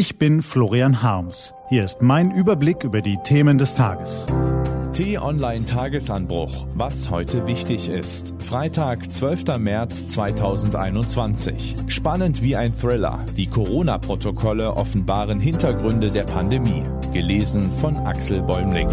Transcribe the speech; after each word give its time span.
Ich 0.00 0.16
bin 0.16 0.42
Florian 0.42 1.02
Harms. 1.02 1.52
Hier 1.70 1.84
ist 1.84 2.02
mein 2.02 2.30
Überblick 2.30 2.84
über 2.84 3.02
die 3.02 3.18
Themen 3.24 3.58
des 3.58 3.74
Tages. 3.74 4.26
T-Online 4.92 5.66
Tagesanbruch. 5.66 6.68
Was 6.76 7.10
heute 7.10 7.48
wichtig 7.48 7.88
ist. 7.88 8.32
Freitag, 8.38 9.10
12. 9.10 9.58
März 9.58 10.06
2021. 10.06 11.74
Spannend 11.88 12.44
wie 12.44 12.54
ein 12.54 12.72
Thriller. 12.78 13.18
Die 13.36 13.48
Corona-Protokolle 13.48 14.72
offenbaren 14.74 15.40
Hintergründe 15.40 16.06
der 16.06 16.22
Pandemie. 16.22 16.84
Gelesen 17.12 17.68
von 17.80 17.96
Axel 17.96 18.40
Bäumling. 18.42 18.86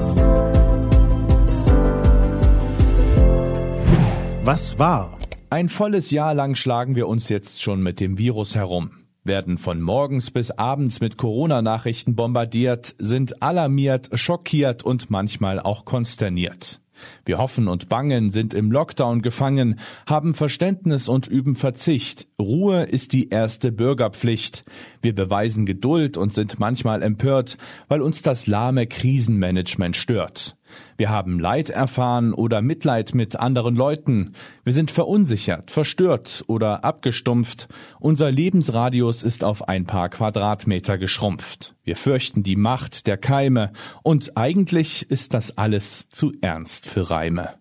Was 4.44 4.80
war? 4.80 5.20
Ein 5.52 5.70
volles 5.70 6.10
Jahr 6.10 6.34
lang 6.34 6.56
schlagen 6.56 6.96
wir 6.96 7.08
uns 7.08 7.30
jetzt 7.30 7.62
schon 7.62 7.84
mit 7.84 8.00
dem 8.00 8.18
Virus 8.18 8.56
herum 8.56 9.05
werden 9.26 9.58
von 9.58 9.82
morgens 9.82 10.32
bis 10.32 10.52
abends 10.52 11.02
mit 11.02 11.18
Corona-Nachrichten 11.18 12.16
bombardiert, 12.16 12.96
sind 12.98 13.42
alarmiert, 13.42 14.10
schockiert 14.14 14.84
und 14.84 15.10
manchmal 15.10 15.60
auch 15.60 15.86
konsterniert. 15.86 16.82
Wir 17.26 17.38
hoffen 17.38 17.68
und 17.68 17.90
bangen, 17.90 18.32
sind 18.32 18.54
im 18.54 18.72
Lockdown 18.72 19.22
gefangen, 19.22 19.80
haben 20.06 20.34
Verständnis 20.34 21.08
und 21.08 21.28
üben 21.28 21.56
Verzicht. 21.56 22.28
Ruhe 22.40 22.84
ist 22.84 23.14
die 23.14 23.30
erste 23.30 23.72
Bürgerpflicht. 23.72 24.64
Wir 25.02 25.14
beweisen 25.14 25.66
Geduld 25.66 26.18
und 26.18 26.34
sind 26.34 26.60
manchmal 26.60 27.02
empört, 27.02 27.58
weil 27.88 28.02
uns 28.02 28.22
das 28.22 28.48
lahme 28.48 28.88
Krisenmanagement 28.88 29.96
stört. 29.96 30.56
Wir 30.98 31.10
haben 31.10 31.40
Leid 31.40 31.70
erfahren 31.70 32.34
oder 32.34 32.62
Mitleid 32.62 33.14
mit 33.14 33.36
anderen 33.36 33.76
Leuten. 33.76 34.34
Wir 34.64 34.74
sind 34.74 34.92
verunsichert, 34.92 35.72
verstört 35.72 36.44
oder 36.48 36.84
abgestumpft. 36.84 37.68
Unser 38.00 38.32
Lebensradius 38.32 39.24
ist 39.24 39.44
auf 39.44 39.68
ein 39.68 39.86
paar 39.86 40.10
Quadratmeter 40.10 40.98
geschrumpft. 40.98 41.76
Wir 41.84 41.96
fürchten 41.96 42.44
die 42.44 42.56
Macht 42.56 43.08
der 43.08 43.18
Keime. 43.18 43.72
Und 44.04 44.38
eigentlich 44.38 45.10
ist 45.10 45.34
das 45.34 45.58
alles 45.58 46.10
zu 46.10 46.34
ernst 46.42 46.86
für 46.86 47.10
Reime. 47.10 47.54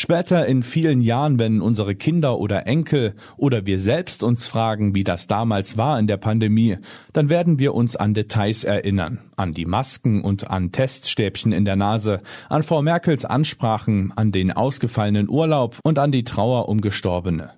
Später 0.00 0.46
in 0.46 0.62
vielen 0.62 1.02
Jahren, 1.02 1.38
wenn 1.38 1.60
unsere 1.60 1.94
Kinder 1.94 2.38
oder 2.38 2.66
Enkel 2.66 3.12
oder 3.36 3.66
wir 3.66 3.78
selbst 3.78 4.22
uns 4.22 4.46
fragen, 4.46 4.94
wie 4.94 5.04
das 5.04 5.26
damals 5.26 5.76
war 5.76 5.98
in 5.98 6.06
der 6.06 6.16
Pandemie, 6.16 6.78
dann 7.12 7.28
werden 7.28 7.58
wir 7.58 7.74
uns 7.74 7.96
an 7.96 8.14
Details 8.14 8.64
erinnern, 8.64 9.18
an 9.36 9.52
die 9.52 9.66
Masken 9.66 10.22
und 10.22 10.48
an 10.50 10.72
Teststäbchen 10.72 11.52
in 11.52 11.66
der 11.66 11.76
Nase, 11.76 12.16
an 12.48 12.62
Frau 12.62 12.80
Merkels 12.80 13.26
Ansprachen, 13.26 14.14
an 14.16 14.32
den 14.32 14.52
ausgefallenen 14.52 15.28
Urlaub 15.28 15.78
und 15.84 15.98
an 15.98 16.12
die 16.12 16.24
Trauer 16.24 16.70
um 16.70 16.80
Gestorbene. 16.80 17.50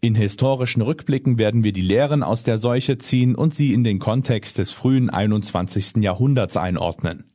In 0.00 0.16
historischen 0.16 0.82
Rückblicken 0.82 1.38
werden 1.38 1.62
wir 1.62 1.72
die 1.72 1.82
Lehren 1.82 2.24
aus 2.24 2.42
der 2.42 2.58
Seuche 2.58 2.98
ziehen 2.98 3.36
und 3.36 3.54
sie 3.54 3.72
in 3.72 3.84
den 3.84 4.00
Kontext 4.00 4.58
des 4.58 4.72
frühen 4.72 5.10
21. 5.10 5.98
Jahrhunderts 6.02 6.56
einordnen. 6.56 7.27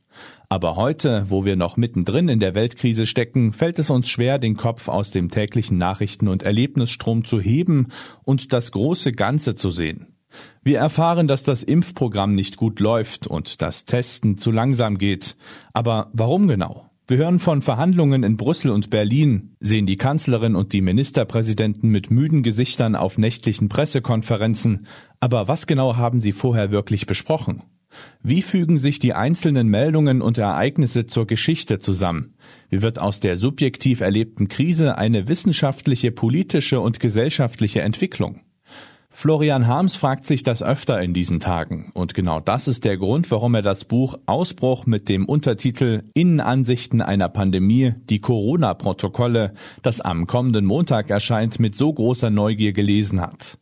Aber 0.48 0.76
heute, 0.76 1.26
wo 1.28 1.44
wir 1.44 1.56
noch 1.56 1.76
mittendrin 1.76 2.28
in 2.28 2.40
der 2.40 2.54
Weltkrise 2.54 3.06
stecken, 3.06 3.52
fällt 3.52 3.78
es 3.78 3.90
uns 3.90 4.08
schwer, 4.08 4.38
den 4.38 4.56
Kopf 4.56 4.88
aus 4.88 5.10
dem 5.10 5.30
täglichen 5.30 5.78
Nachrichten- 5.78 6.28
und 6.28 6.42
Erlebnisstrom 6.42 7.24
zu 7.24 7.40
heben 7.40 7.88
und 8.24 8.52
das 8.52 8.70
große 8.72 9.12
Ganze 9.12 9.54
zu 9.54 9.70
sehen. 9.70 10.14
Wir 10.62 10.78
erfahren, 10.78 11.26
dass 11.26 11.42
das 11.42 11.62
Impfprogramm 11.62 12.34
nicht 12.34 12.56
gut 12.56 12.80
läuft 12.80 13.26
und 13.26 13.62
das 13.62 13.84
Testen 13.84 14.38
zu 14.38 14.50
langsam 14.50 14.98
geht. 14.98 15.36
Aber 15.72 16.10
warum 16.12 16.48
genau? 16.48 16.90
Wir 17.06 17.18
hören 17.18 17.38
von 17.38 17.60
Verhandlungen 17.60 18.22
in 18.22 18.38
Brüssel 18.38 18.70
und 18.70 18.88
Berlin, 18.88 19.56
sehen 19.60 19.84
die 19.84 19.98
Kanzlerin 19.98 20.56
und 20.56 20.72
die 20.72 20.80
Ministerpräsidenten 20.80 21.90
mit 21.90 22.10
müden 22.10 22.42
Gesichtern 22.42 22.96
auf 22.96 23.18
nächtlichen 23.18 23.68
Pressekonferenzen. 23.68 24.86
Aber 25.20 25.46
was 25.46 25.66
genau 25.66 25.96
haben 25.96 26.18
sie 26.18 26.32
vorher 26.32 26.70
wirklich 26.70 27.04
besprochen? 27.04 27.62
Wie 28.22 28.42
fügen 28.42 28.78
sich 28.78 28.98
die 28.98 29.14
einzelnen 29.14 29.68
Meldungen 29.68 30.22
und 30.22 30.38
Ereignisse 30.38 31.06
zur 31.06 31.26
Geschichte 31.26 31.78
zusammen? 31.78 32.34
Wie 32.70 32.82
wird 32.82 33.00
aus 33.00 33.20
der 33.20 33.36
subjektiv 33.36 34.00
erlebten 34.00 34.48
Krise 34.48 34.98
eine 34.98 35.28
wissenschaftliche, 35.28 36.10
politische 36.10 36.80
und 36.80 37.00
gesellschaftliche 37.00 37.82
Entwicklung? 37.82 38.40
Florian 39.16 39.68
Harms 39.68 39.94
fragt 39.94 40.26
sich 40.26 40.42
das 40.42 40.60
öfter 40.60 41.00
in 41.00 41.14
diesen 41.14 41.38
Tagen. 41.38 41.92
Und 41.94 42.14
genau 42.14 42.40
das 42.40 42.66
ist 42.66 42.84
der 42.84 42.96
Grund, 42.96 43.30
warum 43.30 43.54
er 43.54 43.62
das 43.62 43.84
Buch 43.84 44.16
Ausbruch 44.26 44.86
mit 44.86 45.08
dem 45.08 45.26
Untertitel 45.26 46.02
Innenansichten 46.14 47.00
einer 47.00 47.28
Pandemie, 47.28 47.94
die 48.10 48.18
Corona-Protokolle, 48.18 49.54
das 49.82 50.00
am 50.00 50.26
kommenden 50.26 50.64
Montag 50.64 51.10
erscheint, 51.10 51.60
mit 51.60 51.76
so 51.76 51.92
großer 51.92 52.30
Neugier 52.30 52.72
gelesen 52.72 53.20
hat. 53.20 53.58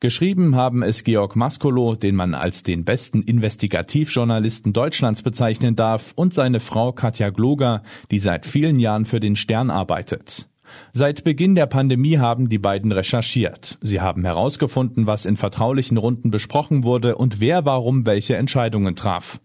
Geschrieben 0.00 0.56
haben 0.56 0.82
es 0.82 1.04
Georg 1.04 1.36
Maskolo, 1.36 1.94
den 1.94 2.14
man 2.14 2.34
als 2.34 2.62
den 2.62 2.84
besten 2.84 3.22
Investigativjournalisten 3.22 4.72
Deutschlands 4.72 5.22
bezeichnen 5.22 5.76
darf, 5.76 6.12
und 6.16 6.34
seine 6.34 6.60
Frau 6.60 6.92
Katja 6.92 7.30
Gloger, 7.30 7.82
die 8.10 8.18
seit 8.18 8.46
vielen 8.46 8.78
Jahren 8.78 9.04
für 9.04 9.20
den 9.20 9.36
Stern 9.36 9.70
arbeitet. 9.70 10.48
Seit 10.92 11.24
Beginn 11.24 11.54
der 11.54 11.66
Pandemie 11.66 12.18
haben 12.18 12.48
die 12.48 12.58
beiden 12.58 12.92
recherchiert. 12.92 13.78
Sie 13.80 14.00
haben 14.00 14.24
herausgefunden, 14.24 15.06
was 15.06 15.26
in 15.26 15.36
vertraulichen 15.36 15.96
Runden 15.96 16.30
besprochen 16.30 16.84
wurde 16.84 17.16
und 17.16 17.40
wer 17.40 17.64
warum 17.64 18.06
welche 18.06 18.36
Entscheidungen 18.36 18.96
traf. 18.96 19.40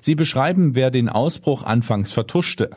Sie 0.00 0.14
beschreiben, 0.14 0.74
wer 0.74 0.90
den 0.90 1.08
Ausbruch 1.08 1.62
anfangs 1.62 2.12
vertuschte, 2.12 2.70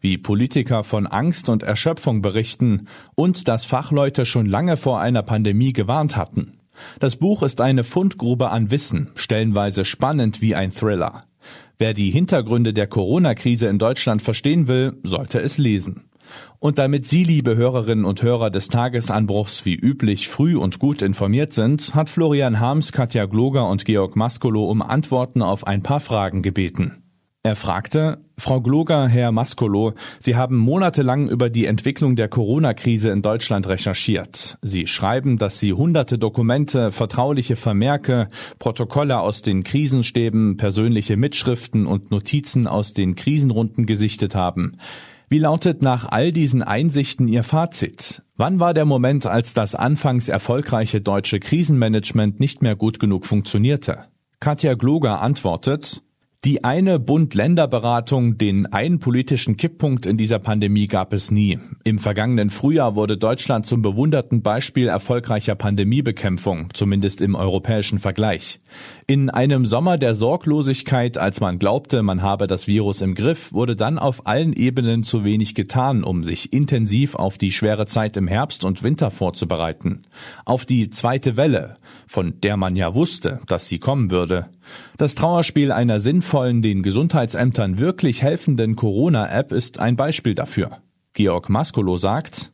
wie 0.00 0.18
Politiker 0.18 0.84
von 0.84 1.06
Angst 1.06 1.48
und 1.48 1.62
Erschöpfung 1.62 2.22
berichten 2.22 2.88
und 3.14 3.48
dass 3.48 3.64
Fachleute 3.64 4.26
schon 4.26 4.46
lange 4.46 4.76
vor 4.76 5.00
einer 5.00 5.22
Pandemie 5.22 5.72
gewarnt 5.72 6.16
hatten. 6.16 6.58
Das 6.98 7.16
Buch 7.16 7.42
ist 7.42 7.60
eine 7.60 7.84
Fundgrube 7.84 8.50
an 8.50 8.70
Wissen, 8.70 9.10
stellenweise 9.14 9.84
spannend 9.84 10.40
wie 10.40 10.54
ein 10.54 10.72
Thriller. 10.72 11.20
Wer 11.78 11.94
die 11.94 12.10
Hintergründe 12.10 12.74
der 12.74 12.86
Corona-Krise 12.86 13.66
in 13.66 13.78
Deutschland 13.78 14.22
verstehen 14.22 14.68
will, 14.68 14.98
sollte 15.02 15.40
es 15.40 15.56
lesen. 15.56 16.09
Und 16.58 16.78
damit 16.78 17.08
Sie, 17.08 17.24
liebe 17.24 17.56
Hörerinnen 17.56 18.04
und 18.04 18.22
Hörer 18.22 18.50
des 18.50 18.68
Tagesanbruchs, 18.68 19.64
wie 19.64 19.74
üblich 19.74 20.28
früh 20.28 20.56
und 20.56 20.78
gut 20.78 21.02
informiert 21.02 21.52
sind, 21.52 21.94
hat 21.94 22.10
Florian 22.10 22.60
Harms, 22.60 22.92
Katja 22.92 23.26
Gloger 23.26 23.68
und 23.68 23.84
Georg 23.84 24.16
Maskolo 24.16 24.64
um 24.64 24.82
Antworten 24.82 25.42
auf 25.42 25.66
ein 25.66 25.82
paar 25.82 26.00
Fragen 26.00 26.42
gebeten. 26.42 27.02
Er 27.42 27.56
fragte, 27.56 28.18
Frau 28.36 28.60
Gloger, 28.60 29.08
Herr 29.08 29.32
Maskolo, 29.32 29.94
Sie 30.18 30.36
haben 30.36 30.58
monatelang 30.58 31.26
über 31.30 31.48
die 31.48 31.64
Entwicklung 31.64 32.14
der 32.14 32.28
Corona-Krise 32.28 33.08
in 33.08 33.22
Deutschland 33.22 33.66
recherchiert. 33.66 34.58
Sie 34.60 34.86
schreiben, 34.86 35.38
dass 35.38 35.58
Sie 35.58 35.72
hunderte 35.72 36.18
Dokumente, 36.18 36.92
vertrauliche 36.92 37.56
Vermerke, 37.56 38.28
Protokolle 38.58 39.20
aus 39.20 39.40
den 39.40 39.64
Krisenstäben, 39.64 40.58
persönliche 40.58 41.16
Mitschriften 41.16 41.86
und 41.86 42.10
Notizen 42.10 42.66
aus 42.66 42.92
den 42.92 43.14
Krisenrunden 43.14 43.86
gesichtet 43.86 44.34
haben. 44.34 44.76
Wie 45.32 45.38
lautet 45.38 45.80
nach 45.80 46.06
all 46.10 46.32
diesen 46.32 46.60
Einsichten 46.60 47.28
Ihr 47.28 47.44
Fazit? 47.44 48.22
Wann 48.36 48.58
war 48.58 48.74
der 48.74 48.84
Moment, 48.84 49.26
als 49.26 49.54
das 49.54 49.76
anfangs 49.76 50.26
erfolgreiche 50.26 51.00
deutsche 51.00 51.38
Krisenmanagement 51.38 52.40
nicht 52.40 52.62
mehr 52.62 52.74
gut 52.74 52.98
genug 52.98 53.24
funktionierte? 53.24 54.06
Katja 54.40 54.74
Gloger 54.74 55.20
antwortet, 55.20 56.02
die 56.44 56.64
eine 56.64 56.98
Bund-Länder-Beratung, 56.98 58.38
den 58.38 58.64
einen 58.64 58.98
politischen 58.98 59.58
Kipppunkt 59.58 60.06
in 60.06 60.16
dieser 60.16 60.38
Pandemie 60.38 60.86
gab 60.86 61.12
es 61.12 61.30
nie. 61.30 61.58
Im 61.84 61.98
vergangenen 61.98 62.48
Frühjahr 62.48 62.94
wurde 62.94 63.18
Deutschland 63.18 63.66
zum 63.66 63.82
bewunderten 63.82 64.40
Beispiel 64.40 64.88
erfolgreicher 64.88 65.54
Pandemiebekämpfung, 65.54 66.68
zumindest 66.72 67.20
im 67.20 67.34
europäischen 67.34 67.98
Vergleich. 67.98 68.58
In 69.06 69.28
einem 69.28 69.66
Sommer 69.66 69.98
der 69.98 70.14
Sorglosigkeit, 70.14 71.18
als 71.18 71.40
man 71.40 71.58
glaubte, 71.58 72.02
man 72.02 72.22
habe 72.22 72.46
das 72.46 72.66
Virus 72.66 73.02
im 73.02 73.14
Griff, 73.14 73.52
wurde 73.52 73.76
dann 73.76 73.98
auf 73.98 74.26
allen 74.26 74.54
Ebenen 74.54 75.04
zu 75.04 75.24
wenig 75.24 75.54
getan, 75.54 76.02
um 76.02 76.24
sich 76.24 76.54
intensiv 76.54 77.16
auf 77.16 77.36
die 77.36 77.52
schwere 77.52 77.84
Zeit 77.84 78.16
im 78.16 78.28
Herbst 78.28 78.64
und 78.64 78.82
Winter 78.82 79.10
vorzubereiten. 79.10 80.04
Auf 80.46 80.64
die 80.64 80.88
zweite 80.88 81.36
Welle, 81.36 81.76
von 82.06 82.40
der 82.42 82.56
man 82.56 82.76
ja 82.76 82.94
wusste, 82.94 83.40
dass 83.46 83.68
sie 83.68 83.78
kommen 83.78 84.10
würde. 84.10 84.46
Das 84.96 85.14
Trauerspiel 85.14 85.72
einer 85.72 86.00
sinnvollen, 86.00 86.62
den 86.62 86.82
Gesundheitsämtern 86.82 87.78
wirklich 87.78 88.22
helfenden 88.22 88.76
Corona-App 88.76 89.52
ist 89.52 89.78
ein 89.78 89.96
Beispiel 89.96 90.34
dafür. 90.34 90.78
Georg 91.12 91.48
Maskolo 91.48 91.96
sagt, 91.96 92.52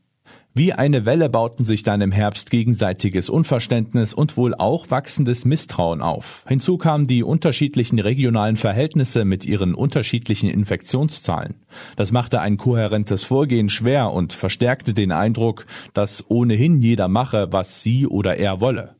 wie 0.58 0.72
eine 0.72 1.04
Welle 1.04 1.28
bauten 1.28 1.64
sich 1.64 1.82
dann 1.82 2.00
im 2.00 2.12
Herbst 2.12 2.48
gegenseitiges 2.48 3.28
Unverständnis 3.28 4.14
und 4.14 4.38
wohl 4.38 4.54
auch 4.54 4.90
wachsendes 4.90 5.44
Misstrauen 5.44 6.00
auf. 6.00 6.46
Hinzu 6.48 6.78
kamen 6.78 7.06
die 7.06 7.22
unterschiedlichen 7.22 7.98
regionalen 7.98 8.56
Verhältnisse 8.56 9.26
mit 9.26 9.44
ihren 9.44 9.74
unterschiedlichen 9.74 10.48
Infektionszahlen. 10.48 11.56
Das 11.96 12.10
machte 12.10 12.40
ein 12.40 12.56
kohärentes 12.56 13.22
Vorgehen 13.22 13.68
schwer 13.68 14.14
und 14.14 14.32
verstärkte 14.32 14.94
den 14.94 15.12
Eindruck, 15.12 15.66
dass 15.92 16.24
ohnehin 16.30 16.80
jeder 16.80 17.08
mache, 17.08 17.48
was 17.50 17.82
sie 17.82 18.06
oder 18.06 18.38
er 18.38 18.62
wolle. 18.62 18.95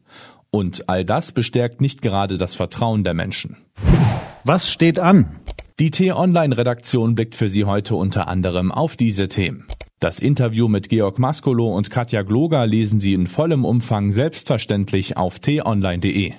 Und 0.57 0.89
all 0.89 1.05
das 1.05 1.33
bestärkt 1.33 1.83
nicht 1.83 2.01
gerade 2.01 2.39
das 2.39 2.55
Vertrauen 2.55 3.05
der 3.05 3.13
Menschen. 3.13 3.59
Was 4.43 4.73
steht 4.73 4.99
an? 4.99 5.37
Die 5.79 5.91
T-Online-Redaktion 5.91 7.15
blickt 7.15 7.35
für 7.35 7.51
Sie 7.51 7.67
heute 7.67 7.95
unter 7.95 8.27
anderem 8.27 8.73
auf 8.73 8.97
diese 8.97 9.29
Themen. 9.29 9.67
Das 10.01 10.19
Interview 10.19 10.69
mit 10.69 10.89
Georg 10.89 11.19
Maskolo 11.19 11.77
und 11.77 11.91
Katja 11.91 12.23
Gloger 12.23 12.67
lesen 12.67 13.01
Sie 13.01 13.13
in 13.13 13.27
vollem 13.27 13.67
Umfang 13.67 14.13
selbstverständlich 14.13 15.19
auf 15.19 15.41
t-online.de. 15.41 16.33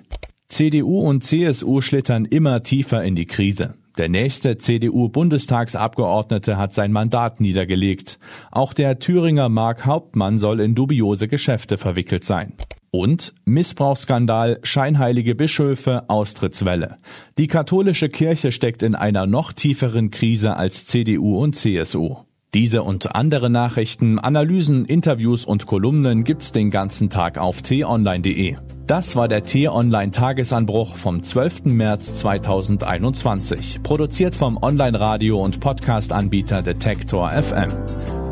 CDU 0.47 1.01
und 1.01 1.23
CSU 1.23 1.81
schlittern 1.81 2.25
immer 2.25 2.63
tiefer 2.63 3.03
in 3.03 3.15
die 3.15 3.27
Krise. 3.27 3.75
Der 3.99 4.09
nächste 4.09 4.57
CDU-Bundestagsabgeordnete 4.57 6.57
hat 6.57 6.73
sein 6.73 6.91
Mandat 6.91 7.39
niedergelegt. 7.39 8.17
Auch 8.49 8.73
der 8.73 8.97
Thüringer 8.97 9.49
Mark 9.49 9.85
Hauptmann 9.85 10.39
soll 10.39 10.59
in 10.59 10.73
dubiose 10.73 11.27
Geschäfte 11.27 11.77
verwickelt 11.77 12.23
sein. 12.23 12.53
Und 12.97 13.35
Missbrauchsskandal, 13.45 14.57
scheinheilige 14.63 15.35
Bischöfe, 15.35 16.09
Austrittswelle. 16.09 16.97
Die 17.37 17.45
katholische 17.45 18.09
Kirche 18.09 18.51
steckt 18.51 18.81
in 18.81 18.95
einer 18.95 19.27
noch 19.27 19.53
tieferen 19.53 20.09
Krise 20.09 20.55
als 20.55 20.87
CDU 20.87 21.37
und 21.37 21.55
CSU. 21.55 22.15
Diese 22.55 22.81
und 22.81 23.13
andere 23.13 23.51
Nachrichten, 23.51 24.17
Analysen, 24.17 24.85
Interviews 24.85 25.45
und 25.45 25.67
Kolumnen 25.67 26.23
gibt's 26.23 26.53
den 26.53 26.71
ganzen 26.71 27.11
Tag 27.11 27.37
auf 27.37 27.61
t-online.de. 27.61 28.55
Das 28.87 29.15
war 29.15 29.27
der 29.27 29.43
T-Online 29.43 30.09
Tagesanbruch 30.09 30.95
vom 30.95 31.21
12. 31.21 31.65
März 31.65 32.15
2021, 32.15 33.83
produziert 33.83 34.33
vom 34.33 34.57
Online-Radio 34.59 35.39
und 35.39 35.59
Podcast-Anbieter 35.59 36.63
Detektor 36.63 37.29
FM. 37.29 37.67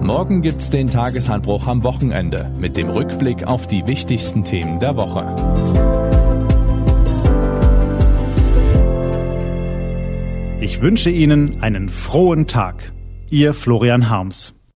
Morgen 0.01 0.42
gibt's 0.42 0.69
den 0.69 0.89
Tagesanbruch 0.89 1.68
am 1.68 1.83
Wochenende 1.83 2.51
mit 2.57 2.77
dem 2.77 2.89
Rückblick 2.89 3.45
auf 3.47 3.68
die 3.68 3.88
wichtigsten 3.88 4.44
Themen 4.44 4.80
der 4.80 4.95
Woche. 4.97 5.36
Ich 10.62 10.81
wünsche 10.81 11.09
Ihnen 11.09 11.62
einen 11.62 11.89
frohen 11.89 12.47
Tag. 12.47 12.92
Ihr 13.30 13.53
Florian 13.53 14.09
Harms. 14.09 14.56